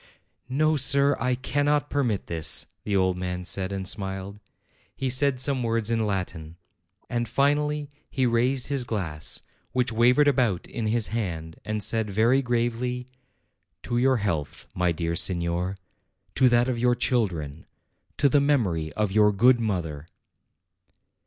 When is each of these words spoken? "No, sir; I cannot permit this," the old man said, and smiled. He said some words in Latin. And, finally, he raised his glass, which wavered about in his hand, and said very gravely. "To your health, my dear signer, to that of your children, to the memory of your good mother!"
"No, 0.49 0.77
sir; 0.77 1.15
I 1.19 1.35
cannot 1.35 1.91
permit 1.91 2.25
this," 2.25 2.65
the 2.85 2.95
old 2.95 3.17
man 3.17 3.43
said, 3.43 3.71
and 3.71 3.87
smiled. 3.87 4.39
He 4.95 5.11
said 5.11 5.39
some 5.39 5.61
words 5.61 5.91
in 5.91 6.07
Latin. 6.07 6.55
And, 7.07 7.29
finally, 7.29 7.87
he 8.09 8.25
raised 8.25 8.65
his 8.69 8.83
glass, 8.83 9.43
which 9.73 9.91
wavered 9.91 10.27
about 10.27 10.65
in 10.65 10.87
his 10.87 11.09
hand, 11.09 11.59
and 11.63 11.83
said 11.83 12.09
very 12.09 12.41
gravely. 12.41 13.09
"To 13.83 13.99
your 13.99 14.17
health, 14.17 14.65
my 14.73 14.91
dear 14.91 15.15
signer, 15.15 15.77
to 16.33 16.49
that 16.49 16.67
of 16.67 16.79
your 16.79 16.95
children, 16.95 17.67
to 18.17 18.27
the 18.27 18.41
memory 18.41 18.91
of 18.93 19.11
your 19.11 19.31
good 19.31 19.59
mother!" 19.59 20.07